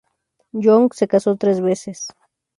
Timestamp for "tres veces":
1.35-2.07